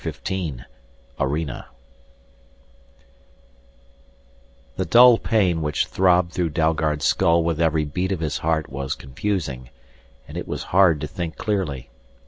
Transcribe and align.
15 0.03 0.65
ARENA 1.19 1.67
The 4.75 4.85
dull 4.85 5.19
pain 5.19 5.61
which 5.61 5.85
throbbed 5.85 6.31
through 6.33 6.49
Dalgard's 6.49 7.05
skull 7.05 7.43
with 7.43 7.61
every 7.61 7.85
beat 7.85 8.11
of 8.11 8.19
his 8.19 8.39
heart 8.39 8.67
was 8.67 8.95
confusing, 8.95 9.69
and 10.27 10.37
it 10.39 10.47
was 10.47 10.63
hard 10.73 11.01
to 11.01 11.07
think 11.07 11.35
clearly. 11.37 11.91